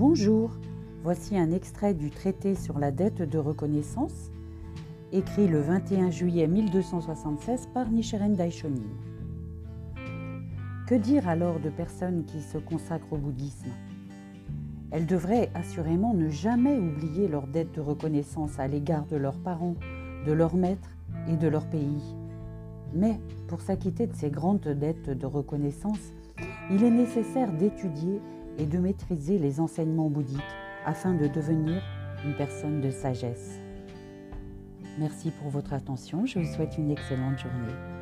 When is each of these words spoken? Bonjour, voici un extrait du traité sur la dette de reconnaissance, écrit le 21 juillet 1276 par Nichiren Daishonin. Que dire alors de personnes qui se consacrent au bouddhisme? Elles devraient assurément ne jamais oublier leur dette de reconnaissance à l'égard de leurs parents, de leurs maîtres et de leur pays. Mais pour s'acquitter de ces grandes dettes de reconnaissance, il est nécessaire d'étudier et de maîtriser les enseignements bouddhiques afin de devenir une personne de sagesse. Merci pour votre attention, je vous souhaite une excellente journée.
Bonjour, 0.00 0.48
voici 1.02 1.36
un 1.36 1.50
extrait 1.50 1.92
du 1.92 2.08
traité 2.10 2.54
sur 2.54 2.78
la 2.78 2.90
dette 2.90 3.20
de 3.20 3.36
reconnaissance, 3.36 4.30
écrit 5.12 5.46
le 5.46 5.60
21 5.60 6.08
juillet 6.10 6.46
1276 6.46 7.68
par 7.74 7.90
Nichiren 7.90 8.34
Daishonin. 8.34 8.80
Que 10.88 10.94
dire 10.94 11.28
alors 11.28 11.60
de 11.60 11.68
personnes 11.68 12.24
qui 12.24 12.40
se 12.40 12.56
consacrent 12.56 13.12
au 13.12 13.18
bouddhisme? 13.18 13.68
Elles 14.90 15.04
devraient 15.04 15.50
assurément 15.52 16.14
ne 16.14 16.30
jamais 16.30 16.78
oublier 16.78 17.28
leur 17.28 17.46
dette 17.46 17.74
de 17.74 17.82
reconnaissance 17.82 18.58
à 18.58 18.68
l'égard 18.68 19.04
de 19.04 19.16
leurs 19.16 19.38
parents, 19.38 19.76
de 20.26 20.32
leurs 20.32 20.56
maîtres 20.56 20.96
et 21.28 21.36
de 21.36 21.46
leur 21.46 21.66
pays. 21.66 22.16
Mais 22.94 23.20
pour 23.48 23.60
s'acquitter 23.60 24.06
de 24.06 24.16
ces 24.16 24.30
grandes 24.30 24.66
dettes 24.66 25.10
de 25.10 25.26
reconnaissance, 25.26 26.14
il 26.70 26.84
est 26.84 26.90
nécessaire 26.90 27.52
d'étudier 27.52 28.22
et 28.60 28.66
de 28.66 28.78
maîtriser 28.78 29.38
les 29.38 29.58
enseignements 29.58 30.10
bouddhiques 30.10 30.40
afin 30.84 31.14
de 31.14 31.26
devenir 31.26 31.82
une 32.24 32.36
personne 32.36 32.80
de 32.80 32.90
sagesse. 32.90 33.58
Merci 34.98 35.30
pour 35.30 35.50
votre 35.50 35.72
attention, 35.72 36.26
je 36.26 36.40
vous 36.40 36.54
souhaite 36.54 36.76
une 36.76 36.90
excellente 36.90 37.38
journée. 37.38 37.99